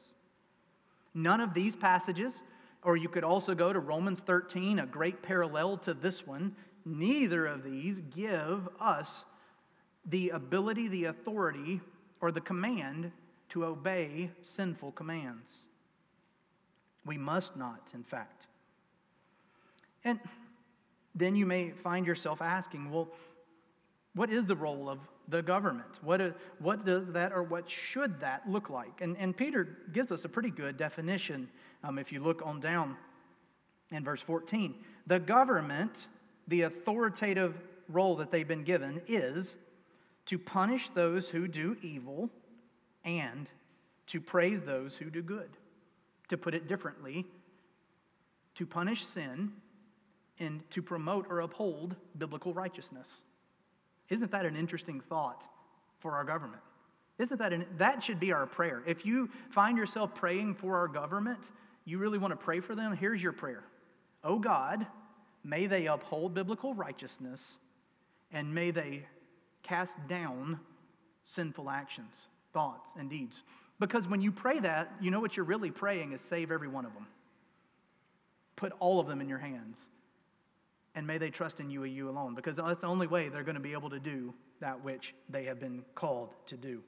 [1.16, 2.34] None of these passages,
[2.84, 7.48] or you could also go to Romans 13, a great parallel to this one, neither
[7.48, 9.08] of these give us
[10.06, 11.82] the ability, the authority,
[12.22, 13.12] or the command
[13.52, 15.50] to obey sinful commands.
[17.06, 18.48] We must not, in fact.
[20.04, 20.20] And
[21.16, 23.08] then you may find yourself asking, well,
[24.14, 25.88] what is the role of the government?
[26.02, 26.20] What,
[26.86, 29.02] does that or what should that look like?
[29.02, 31.50] And, and Peter gives us a pretty good definition
[31.84, 32.98] um, if you look on down
[33.92, 34.76] in verse 14.
[35.08, 36.08] The government,
[36.48, 37.56] the authoritative
[37.90, 39.56] role that they've been given, is
[40.28, 42.30] to punish those who do evil
[43.04, 43.48] and
[44.08, 45.50] to praise those who do good.
[46.30, 47.26] To put it differently,
[48.56, 49.52] to punish sin
[50.40, 53.08] and to promote or uphold biblical righteousness.
[54.10, 55.42] Isn't that an interesting thought
[56.00, 56.62] for our government?
[57.20, 58.82] Isn't that an, that should be our prayer?
[58.88, 61.40] If you find yourself praying for our government,
[61.86, 63.64] you really want to pray for them, here's your prayer.
[64.24, 64.86] Oh God,
[65.44, 67.40] may they uphold biblical righteousness
[68.32, 69.06] and may they
[69.64, 70.60] cast down
[71.36, 72.14] sinful actions,
[72.54, 73.36] thoughts, and deeds.
[73.80, 76.86] Because when you pray that, you know what you're really praying is save every one
[76.86, 77.08] of them.
[78.56, 79.78] Put all of them in your hands.
[80.94, 83.44] And may they trust in you and you alone, because that's the only way they're
[83.44, 86.82] going to be able to do that which they have been called to do.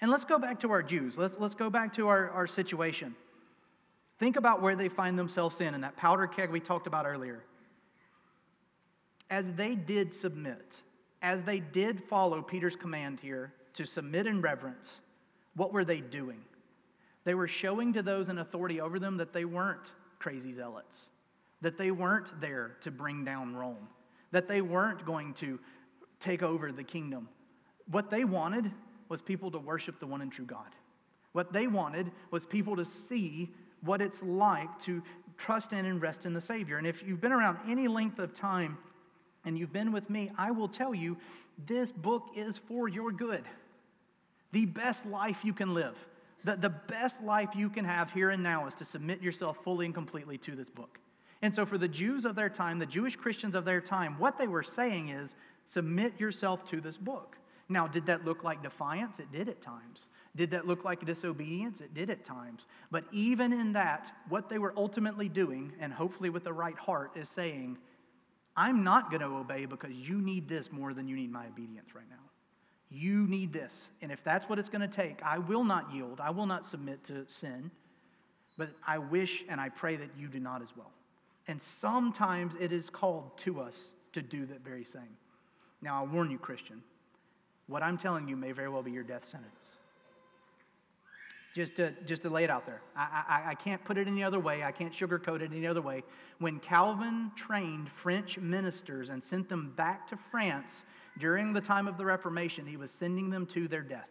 [0.00, 1.16] And let's go back to our Jews.
[1.16, 3.14] Let's, let's go back to our, our situation.
[4.18, 7.42] Think about where they find themselves in, in that powder keg we talked about earlier.
[9.30, 10.74] As they did submit,
[11.22, 15.00] as they did follow Peter's command here to submit in reverence,
[15.54, 16.40] what were they doing?
[17.24, 20.98] They were showing to those in authority over them that they weren't crazy zealots,
[21.60, 23.88] that they weren't there to bring down Rome,
[24.32, 25.58] that they weren't going to
[26.20, 27.28] take over the kingdom.
[27.90, 28.70] What they wanted
[29.08, 30.74] was people to worship the one and true God.
[31.32, 33.50] What they wanted was people to see
[33.82, 35.02] what it's like to
[35.38, 36.78] trust in and rest in the Savior.
[36.78, 38.76] And if you've been around any length of time
[39.44, 41.16] and you've been with me, I will tell you
[41.66, 43.44] this book is for your good.
[44.52, 45.94] The best life you can live,
[46.44, 49.86] the, the best life you can have here and now is to submit yourself fully
[49.86, 50.98] and completely to this book.
[51.42, 54.38] And so, for the Jews of their time, the Jewish Christians of their time, what
[54.38, 55.34] they were saying is
[55.66, 57.36] submit yourself to this book.
[57.68, 59.20] Now, did that look like defiance?
[59.20, 60.00] It did at times.
[60.36, 61.80] Did that look like disobedience?
[61.80, 62.66] It did at times.
[62.90, 67.12] But even in that, what they were ultimately doing, and hopefully with the right heart,
[67.16, 67.78] is saying,
[68.60, 71.94] I'm not going to obey because you need this more than you need my obedience
[71.94, 72.16] right now.
[72.90, 73.72] You need this.
[74.02, 76.20] And if that's what it's going to take, I will not yield.
[76.20, 77.70] I will not submit to sin.
[78.58, 80.90] But I wish and I pray that you do not as well.
[81.48, 83.76] And sometimes it is called to us
[84.12, 85.16] to do that very same.
[85.80, 86.82] Now, I warn you, Christian,
[87.66, 89.54] what I'm telling you may very well be your death sentence.
[91.54, 92.80] Just to, just to lay it out there.
[92.96, 94.62] I, I, I can't put it any other way.
[94.62, 96.04] I can't sugarcoat it any other way.
[96.38, 100.70] When Calvin trained French ministers and sent them back to France
[101.18, 104.08] during the time of the Reformation, he was sending them to their death.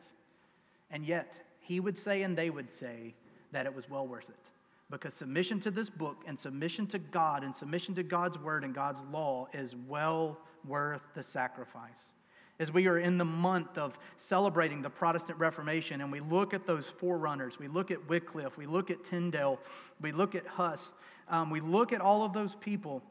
[0.91, 3.13] And yet, he would say and they would say
[3.53, 4.35] that it was well worth it.
[4.89, 8.75] Because submission to this book and submission to God and submission to God's word and
[8.75, 12.11] God's law is well worth the sacrifice
[12.59, 16.67] as we are in the month of celebrating the Protestant Reformation and we look at
[16.67, 19.59] those forerunners, we look at Wycliffe, we look at Tyndale,
[20.01, 20.91] we look at Huss,
[21.29, 23.01] um, we look at all of those people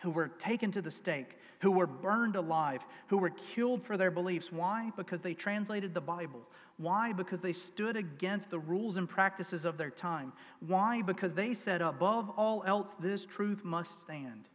[0.00, 4.10] who were taken to the stake, who were burned alive, who were killed for their
[4.10, 4.50] beliefs.
[4.50, 4.90] Why?
[4.96, 6.40] Because they translated the Bible.
[6.76, 7.12] Why?
[7.12, 10.32] Because they stood against the rules and practices of their time.
[10.66, 11.02] Why?
[11.02, 14.48] Because they said, above all else, this truth must stand.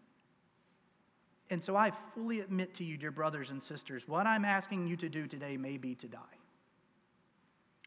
[1.50, 4.98] And so I fully admit to you, dear brothers and sisters, what I'm asking you
[4.98, 6.20] to do today may be to die.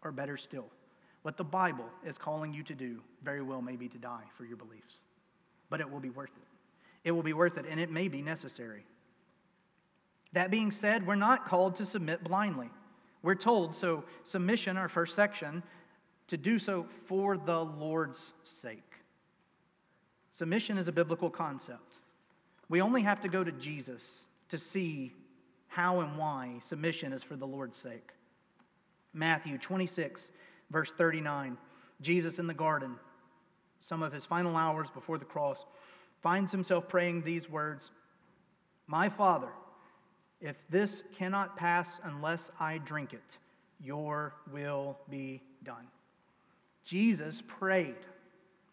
[0.03, 0.67] Or better still,
[1.23, 4.45] what the Bible is calling you to do very well may be to die for
[4.45, 4.95] your beliefs.
[5.69, 7.09] But it will be worth it.
[7.09, 8.85] It will be worth it, and it may be necessary.
[10.33, 12.71] That being said, we're not called to submit blindly.
[13.23, 15.63] We're told, so submission, our first section,
[16.29, 18.83] to do so for the Lord's sake.
[20.39, 21.90] Submission is a biblical concept.
[22.71, 24.03] We only have to go to Jesus
[24.49, 25.13] to see
[25.67, 28.11] how and why submission is for the Lord's sake.
[29.13, 30.21] Matthew 26,
[30.71, 31.59] verse 39.
[32.01, 32.95] Jesus in the garden,
[33.81, 35.65] some of his final hours before the cross,
[36.23, 37.91] finds himself praying these words
[38.87, 39.51] My Father,
[40.41, 43.21] if this cannot pass unless I drink it,
[43.83, 45.89] your will be done.
[46.85, 47.97] Jesus prayed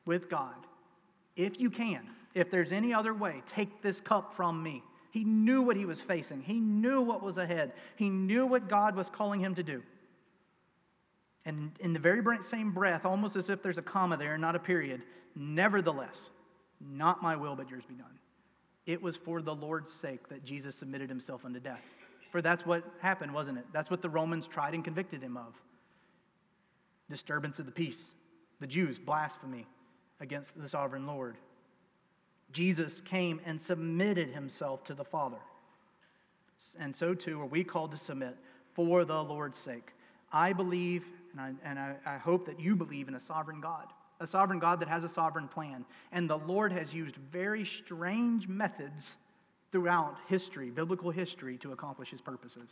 [0.06, 0.56] with God,
[1.36, 4.84] if you can, if there's any other way, take this cup from me.
[5.12, 8.96] He knew what he was facing, he knew what was ahead, he knew what God
[8.96, 9.82] was calling him to do.
[11.46, 14.60] And in the very same breath, almost as if there's a comma there, not a
[14.60, 15.02] period,
[15.36, 16.16] nevertheless,
[16.82, 18.20] not my will, but yours be done.
[18.86, 21.82] It was for the Lord's sake that Jesus submitted himself unto death.
[22.32, 23.66] For that's what happened, wasn't it?
[23.74, 25.54] That's what the Romans tried and convicted him of
[27.10, 28.02] disturbance of the peace.
[28.60, 29.66] The Jews, blasphemy
[30.20, 31.38] against the sovereign Lord.
[32.52, 35.38] Jesus came and submitted himself to the Father.
[36.80, 38.36] And so too are we called to submit
[38.74, 39.92] for the Lord's sake.
[40.32, 43.86] I believe, and I, and I, I hope that you believe in a sovereign God,
[44.20, 45.86] a sovereign God that has a sovereign plan.
[46.12, 49.06] And the Lord has used very strange methods
[49.72, 52.70] throughout history, biblical history, to accomplish his purposes.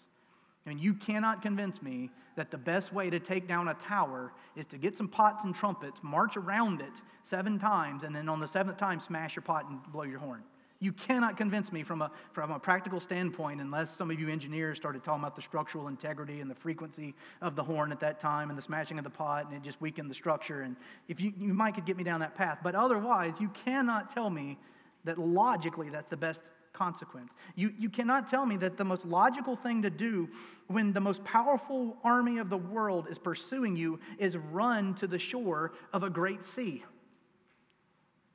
[0.66, 4.32] I mean, you cannot convince me that the best way to take down a tower
[4.56, 8.40] is to get some pots and trumpets, march around it seven times, and then on
[8.40, 10.44] the seventh time, smash your pot and blow your horn.
[10.80, 14.78] You cannot convince me from a, from a practical standpoint, unless some of you engineers
[14.78, 18.50] started talking about the structural integrity and the frequency of the horn at that time
[18.50, 20.64] and the smashing of the pot, and it just weakened the structure.
[20.64, 20.76] And
[21.08, 22.60] if you, you might could get me down that path.
[22.62, 24.58] But otherwise, you cannot tell me
[25.06, 26.42] that logically that's the best
[26.76, 27.32] consequence.
[27.56, 30.30] You, you cannot tell me that the most logical thing to do
[30.68, 35.20] when the most powerful army of the world is pursuing you is run to the
[35.20, 36.84] shore of a great sea.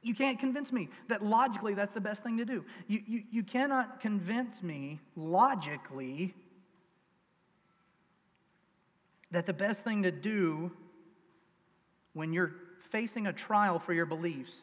[0.02, 2.64] You can't convince me that logically that's the best thing to do.
[2.88, 6.34] You, you, you cannot convince me logically
[9.30, 10.72] that the best thing to do
[12.14, 12.52] when you're
[12.90, 14.54] facing a trial for your beliefs,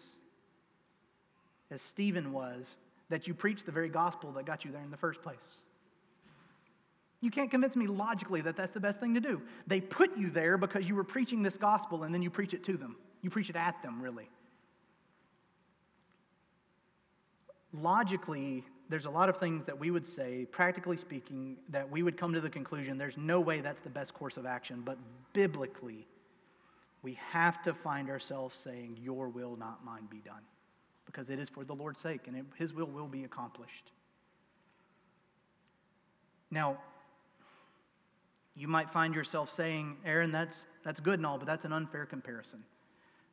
[1.72, 2.66] as Stephen was,
[3.10, 5.38] that you preach the very gospel that got you there in the first place.
[7.20, 9.42] You can't convince me logically that that's the best thing to do.
[9.66, 12.64] They put you there because you were preaching this gospel and then you preach it
[12.66, 12.96] to them.
[13.22, 14.30] You preach it at them, really.
[17.74, 22.18] Logically, there's a lot of things that we would say, practically speaking, that we would
[22.20, 24.84] come to the conclusion there's no way that's the best course of action.
[24.86, 24.98] But
[25.34, 26.08] biblically,
[27.02, 30.42] we have to find ourselves saying, Your will, not mine, be done.
[31.08, 33.92] Because it is for the Lord's sake, and it, His will will be accomplished.
[36.52, 36.78] Now,
[38.56, 42.06] you might find yourself saying, Aaron, that's, that's good and all, but that's an unfair
[42.06, 42.64] comparison.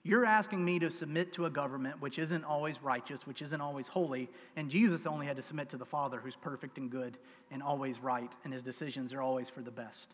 [0.02, 3.86] You're asking me to submit to a government which isn't always righteous, which isn't always
[3.86, 7.16] holy, and Jesus only had to submit to the Father who's perfect and good
[7.50, 10.08] and always right, and his decisions are always for the best.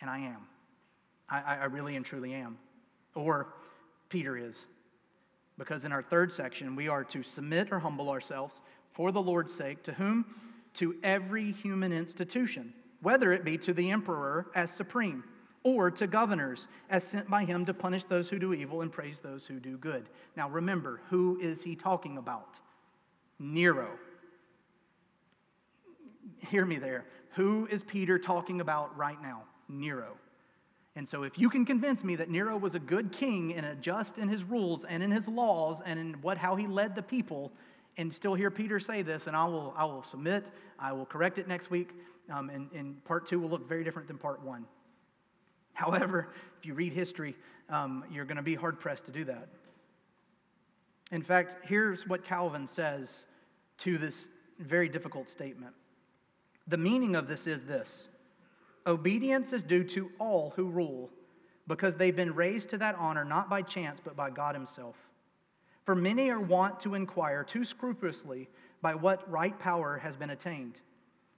[0.00, 0.46] And I am.
[1.28, 2.56] I, I really and truly am.
[3.14, 3.48] Or
[4.08, 4.56] Peter is.
[5.58, 8.54] Because in our third section, we are to submit or humble ourselves
[8.92, 10.24] for the Lord's sake, to whom?
[10.74, 15.24] To every human institution, whether it be to the emperor as supreme
[15.62, 19.18] or to governors as sent by him to punish those who do evil and praise
[19.22, 20.08] those who do good.
[20.36, 22.54] Now remember, who is he talking about?
[23.38, 23.88] Nero.
[26.38, 27.04] Hear me there.
[27.34, 29.42] Who is Peter talking about right now?
[29.68, 30.16] Nero.
[30.96, 33.74] And so, if you can convince me that Nero was a good king and a
[33.74, 37.02] just in his rules and in his laws and in what how he led the
[37.02, 37.52] people,
[37.98, 40.44] and still hear Peter say this, and I will I will submit,
[40.78, 41.90] I will correct it next week,
[42.32, 44.64] um, and, and part two will look very different than part one.
[45.74, 46.28] However,
[46.58, 47.36] if you read history,
[47.68, 49.48] um, you're going to be hard pressed to do that.
[51.12, 53.26] In fact, here's what Calvin says
[53.78, 54.26] to this
[54.58, 55.74] very difficult statement.
[56.68, 58.08] The meaning of this is this
[58.86, 61.10] Obedience is due to all who rule,
[61.66, 64.96] because they've been raised to that honor not by chance, but by God Himself.
[65.84, 68.48] For many are wont to inquire too scrupulously
[68.82, 70.80] by what right power has been attained.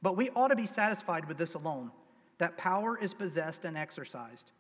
[0.03, 1.91] But we ought to be satisfied with this alone
[2.39, 4.53] that power is possessed and exercised.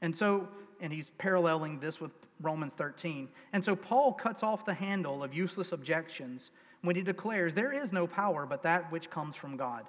[0.00, 0.48] And so,
[0.80, 3.28] and he's paralleling this with Romans 13.
[3.52, 6.50] And so Paul cuts off the handle of useless objections
[6.82, 9.86] when he declares there is no power but that which comes from God.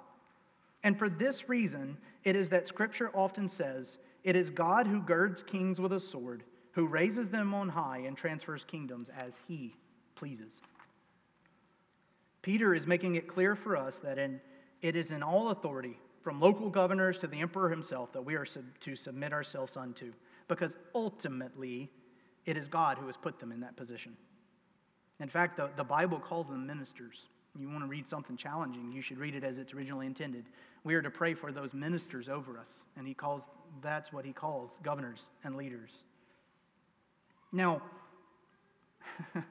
[0.84, 5.42] And for this reason, it is that Scripture often says, It is God who girds
[5.42, 9.74] kings with a sword, who raises them on high and transfers kingdoms as he
[10.14, 10.52] pleases.
[12.42, 14.40] Peter is making it clear for us that in,
[14.82, 18.44] it is in all authority from local governors to the emperor himself, that we are
[18.44, 20.12] sub- to submit ourselves unto.
[20.46, 21.90] Because ultimately,
[22.46, 24.16] it is God who has put them in that position.
[25.20, 27.22] In fact, the, the Bible calls them ministers.
[27.58, 30.44] You want to read something challenging, you should read it as it's originally intended.
[30.84, 33.42] We are to pray for those ministers over us, and he calls
[33.82, 35.90] that's what he calls governors and leaders.
[37.52, 37.82] Now,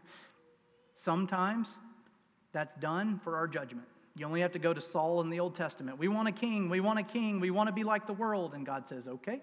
[1.03, 1.67] sometimes
[2.53, 3.87] that's done for our judgment.
[4.15, 5.99] You only have to go to Saul in the Old Testament.
[5.99, 6.69] We want a king.
[6.69, 7.39] We want a king.
[7.39, 8.53] We want to be like the world.
[8.55, 9.41] And God says, okay,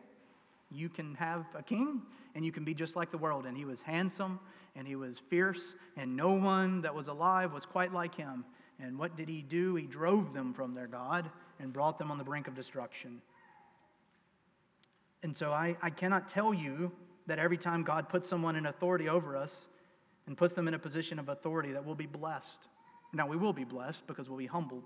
[0.71, 2.03] you can have a king
[2.35, 3.47] and you can be just like the world.
[3.47, 4.41] And he was handsome
[4.77, 5.61] and he was fierce,
[5.97, 8.45] and no one that was alive was quite like him.
[8.81, 9.77] And what did he do?
[9.77, 13.20] He drove them from their God and brought them on the brink of destruction.
[15.22, 16.93] And so I, I cannot tell you
[17.27, 19.53] that every time God puts someone in authority over us
[20.27, 22.68] and puts them in a position of authority that we'll be blessed.
[23.12, 24.85] Now, we will be blessed because we'll be humbled.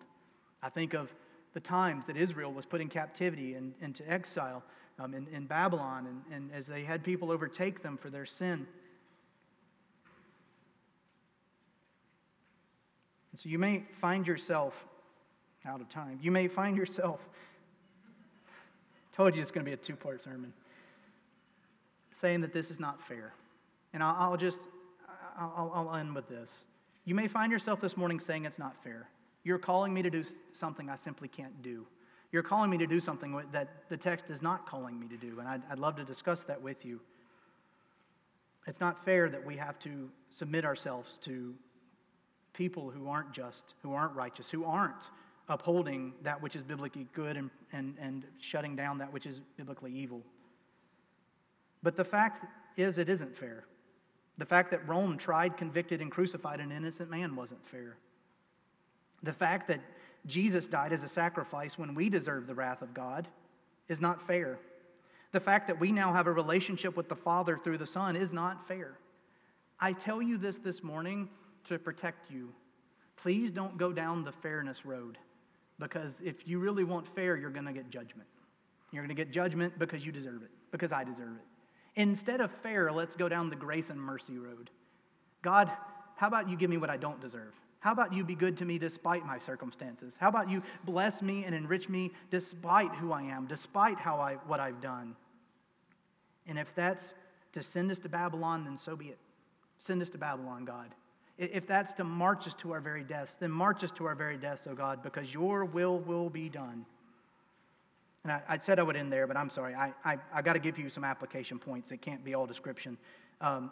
[0.62, 1.08] I think of
[1.54, 4.62] the times that Israel was put in captivity and into exile
[4.98, 8.66] um, in, in Babylon, and, and as they had people overtake them for their sin.
[13.42, 14.74] So you may find yourself
[15.64, 16.18] out of time.
[16.20, 17.20] You may find yourself,
[19.16, 20.52] told you it's going to be a two part sermon,
[22.20, 23.32] saying that this is not fair.
[23.92, 24.58] And I'll, I'll just,
[25.38, 26.50] I'll, I'll end with this.
[27.04, 29.08] You may find yourself this morning saying it's not fair.
[29.44, 30.24] You're calling me to do
[30.58, 31.86] something I simply can't do.
[32.32, 35.38] You're calling me to do something that the text is not calling me to do,
[35.38, 37.00] and I'd, I'd love to discuss that with you.
[38.66, 41.54] It's not fair that we have to submit ourselves to
[42.58, 44.96] people who aren't just, who aren't righteous, who aren't
[45.48, 49.92] upholding that which is biblically good and, and, and shutting down that which is biblically
[49.92, 50.20] evil.
[51.84, 52.44] But the fact
[52.76, 53.64] is, it isn't fair.
[54.38, 57.96] The fact that Rome tried, convicted, and crucified an innocent man wasn't fair.
[59.22, 59.80] The fact that
[60.26, 63.28] Jesus died as a sacrifice when we deserve the wrath of God
[63.88, 64.58] is not fair.
[65.30, 68.32] The fact that we now have a relationship with the Father through the Son is
[68.32, 68.98] not fair.
[69.80, 71.28] I tell you this this morning
[71.68, 72.52] to protect you.
[73.16, 75.18] Please don't go down the fairness road
[75.78, 78.28] because if you really want fair, you're going to get judgment.
[78.90, 82.00] You're going to get judgment because you deserve it, because I deserve it.
[82.00, 84.70] Instead of fair, let's go down the grace and mercy road.
[85.42, 85.70] God,
[86.16, 87.52] how about you give me what I don't deserve?
[87.80, 90.12] How about you be good to me despite my circumstances?
[90.18, 94.34] How about you bless me and enrich me despite who I am, despite how I,
[94.46, 95.14] what I've done?
[96.46, 97.04] And if that's
[97.52, 99.18] to send us to Babylon, then so be it.
[99.78, 100.92] Send us to Babylon, God.
[101.38, 104.36] If that's to march us to our very deaths, then march us to our very
[104.36, 106.84] deaths, O God, because your will will be done.
[108.24, 109.74] And I, I said I would end there, but I'm sorry.
[109.74, 111.92] I, I, I got to give you some application points.
[111.92, 112.98] It can't be all description.
[113.40, 113.70] Um,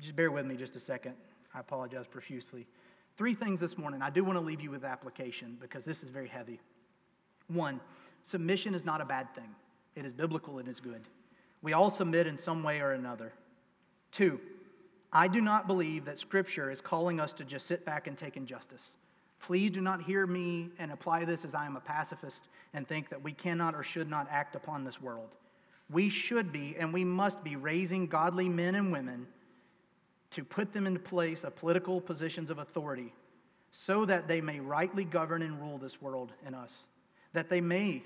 [0.00, 1.14] just bear with me just a second.
[1.54, 2.66] I apologize profusely.
[3.16, 4.02] Three things this morning.
[4.02, 6.60] I do want to leave you with application because this is very heavy.
[7.48, 7.80] One,
[8.24, 9.48] submission is not a bad thing,
[9.94, 11.02] it is biblical, and it is good.
[11.62, 13.32] We all submit in some way or another.
[14.12, 14.40] Two,
[15.16, 18.36] I do not believe that Scripture is calling us to just sit back and take
[18.36, 18.82] injustice.
[19.40, 22.42] Please do not hear me and apply this as I am a pacifist
[22.74, 25.30] and think that we cannot or should not act upon this world.
[25.88, 29.26] We should be and we must be raising godly men and women
[30.32, 33.10] to put them into place of political positions of authority
[33.86, 36.72] so that they may rightly govern and rule this world and us,
[37.32, 38.02] that they may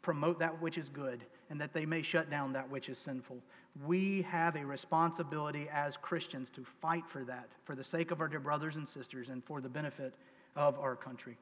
[0.00, 1.20] promote that which is good
[1.50, 3.38] and that they may shut down that which is sinful.
[3.84, 8.28] We have a responsibility as Christians to fight for that, for the sake of our
[8.28, 10.14] dear brothers and sisters and for the benefit
[10.56, 11.36] of our country.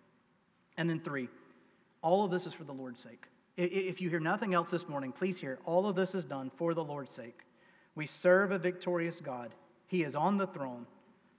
[0.77, 1.29] And then, three,
[2.03, 3.25] all of this is for the Lord's sake.
[3.57, 6.73] If you hear nothing else this morning, please hear all of this is done for
[6.73, 7.41] the Lord's sake.
[7.95, 9.55] We serve a victorious God,
[9.87, 10.87] He is on the throne.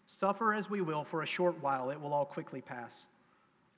[0.05, 2.93] Suffer as we will for a short while, it will all quickly pass.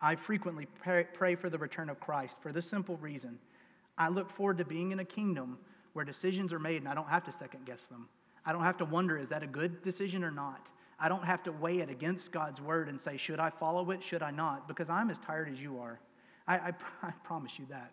[0.02, 3.40] I frequently pray, for the return of Christ for this simple reason.
[3.98, 5.58] I look forward to being in a kingdom
[5.94, 8.08] where decisions are made and I don't have to second guess them.
[8.46, 10.62] I don't have to wonder, is that a good decision or not?
[11.00, 14.02] I don't have to weigh it against God's word and say, should I follow it?
[14.04, 14.68] Should I not?
[14.68, 16.00] Because I'm as tired as you are.
[16.48, 16.74] I, I,
[17.04, 17.92] I promise you that.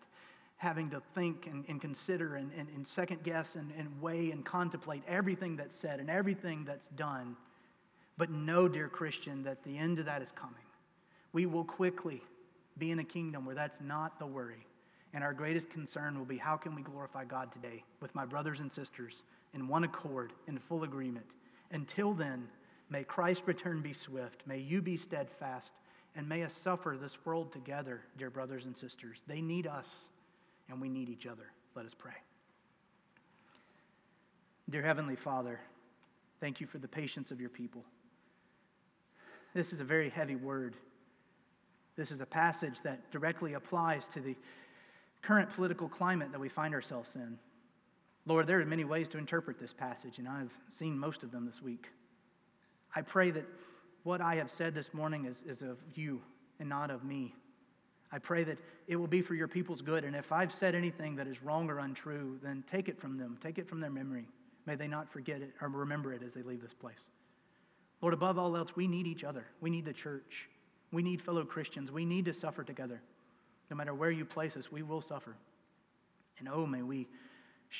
[0.57, 4.45] Having to think and, and consider and, and, and, second guess and, and weigh and
[4.45, 7.35] contemplate everything that's said and everything that's done.
[8.17, 10.55] But know, dear Christian, that the end of that is coming.
[11.33, 12.21] We will quickly
[12.77, 14.65] be in a kingdom where that's not the worry.
[15.13, 18.59] And our greatest concern will be how can we glorify God today with my brothers
[18.59, 19.13] and sisters
[19.53, 21.25] in one accord, in full agreement.
[21.71, 22.47] Until then,
[22.89, 24.41] may Christ's return be swift.
[24.47, 25.71] May you be steadfast.
[26.15, 29.17] And may us suffer this world together, dear brothers and sisters.
[29.27, 29.87] They need us,
[30.69, 31.45] and we need each other.
[31.75, 32.13] Let us pray.
[34.69, 35.59] Dear Heavenly Father,
[36.39, 37.83] thank you for the patience of your people.
[39.53, 40.75] This is a very heavy word.
[41.95, 44.35] This is a passage that directly applies to the
[45.25, 47.37] current political climate that we find ourselves in.
[48.25, 51.45] Lord, there are many ways to interpret this passage, and I've seen most of them
[51.45, 51.87] this week.
[52.95, 53.45] I pray that
[54.03, 56.21] what I have said this morning is, is of you
[56.59, 57.33] and not of me.
[58.11, 58.57] I pray that
[58.87, 61.69] it will be for your people's good, and if I've said anything that is wrong
[61.69, 64.27] or untrue, then take it from them, take it from their memory.
[64.65, 67.09] May they not forget it or remember it as they leave this place.
[68.01, 69.45] Lord, above all else, we need each other.
[69.61, 70.47] We need the church.
[70.91, 71.91] We need fellow Christians.
[71.91, 73.01] We need to suffer together.
[73.69, 75.35] No matter where you place us, we will suffer.
[76.39, 77.07] And oh, may we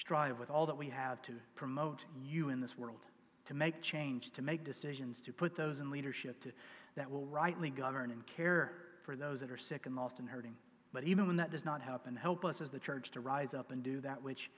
[0.02, 3.00] strive with all that we have to promote you in this world,
[3.48, 6.52] to make change, to make decisions, to put those in leadership to,
[6.96, 8.74] that will rightly govern and care
[9.06, 10.56] for those that are sick and lost and hurting.
[10.94, 13.72] But even when that does not happen, help us as the church to rise up
[13.72, 14.50] and do that which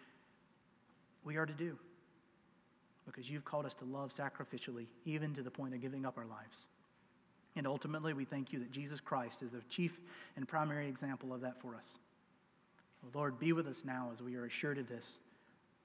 [1.24, 1.78] we are to do.
[3.06, 6.26] Because you've called us to love sacrificially, even to the point of giving up our
[6.26, 6.58] lives.
[7.56, 9.92] And ultimately, we thank you that Jesus Christ is the chief
[10.36, 11.86] and primary example of that for us.
[13.14, 15.06] Lord, be with us now as we are assured of this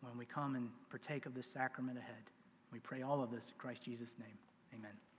[0.01, 2.25] when we come and partake of this sacrament ahead.
[2.73, 4.39] We pray all of this in Christ Jesus' name.
[4.75, 5.10] Amen.